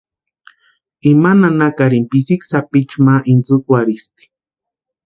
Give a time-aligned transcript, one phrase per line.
[1.11, 4.23] Ima nanakarini pisiki sapichu ma intsïkwarhitʼi.